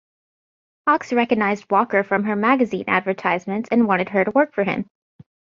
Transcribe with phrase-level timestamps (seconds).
[0.87, 4.87] Hawks recognized Walker from her magazine advertisements and wanted her to work for him.